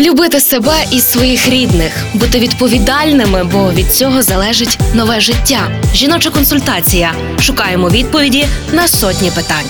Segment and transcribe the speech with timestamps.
[0.00, 5.70] Любити себе і своїх рідних, бути відповідальними, бо від цього залежить нове життя.
[5.94, 7.12] Жіноча консультація.
[7.40, 9.66] Шукаємо відповіді на сотні питань.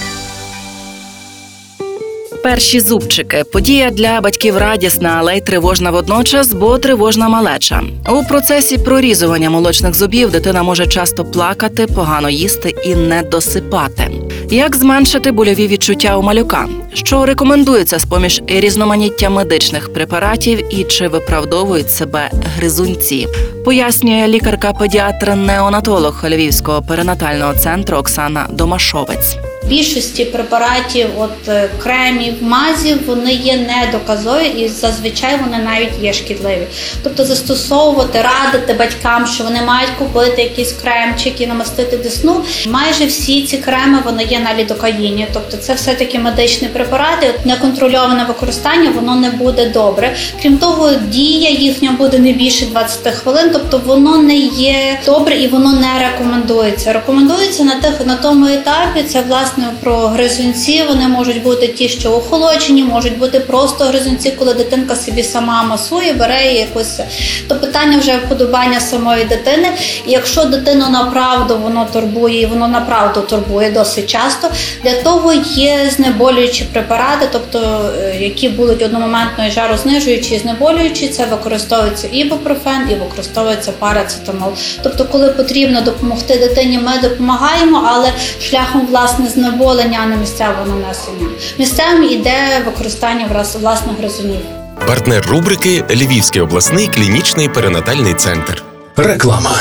[2.42, 7.82] Перші зубчики подія для батьків радісна, але й тривожна водночас, бо тривожна малеча.
[8.08, 14.10] У процесі прорізування молочних зубів дитина може часто плакати, погано їсти і не досипати.
[14.50, 16.68] Як зменшити больові відчуття у малюка?
[17.04, 23.28] Що рекомендується з поміж різноманіття медичних препаратів і чи виправдовують себе гризунці?
[23.64, 29.47] Пояснює лікарка-педіатр-неонатолог Львівського перинатального центру Оксана Домашовець.
[29.68, 36.66] Більшості препаратів, от е, кремів, мазів, вони є недоказові і зазвичай вони навіть є шкідливі.
[37.02, 42.44] Тобто застосовувати, радити батькам, що вони мають купити якісь кремчики, намастити десну.
[42.68, 45.26] Майже всі ці креми вони є на лідокаїні.
[45.32, 47.34] Тобто це все-таки медичні препарати.
[47.34, 50.16] От неконтрольоване використання воно не буде добре.
[50.42, 55.48] Крім того, дія їхня буде не більше 20 хвилин, тобто воно не є добре і
[55.48, 56.92] воно не рекомендується.
[56.92, 59.02] Рекомендується на тих на тому етапі.
[59.02, 60.82] Це власне про гризунці.
[60.88, 66.12] Вони можуть бути ті, що охолоджені, можуть бути просто гризунці, коли дитинка собі сама масує,
[66.12, 67.00] бере якось.
[67.48, 69.68] То питання вже вподобання самої дитини.
[70.06, 74.48] І якщо дитину направду воно турбує, і воно направду турбує досить часто,
[74.82, 81.26] для того є знеболюючі препарати, тобто е, які будуть одномоментно і жарознижуючі, і знеболюючі, це
[81.26, 84.52] використовується ібупрофен і використовується парацетамол.
[84.82, 88.12] Тобто, коли потрібно допомогти дитині, ми допомагаємо, але
[88.42, 91.26] шляхом власне знеболення, а не місцевого нанесення.
[91.58, 94.40] Місцевим іде використання власних гризунів.
[94.86, 98.62] Партнер рубрики Львівський обласний клінічний перинатальний центр.
[98.96, 99.60] Реклама.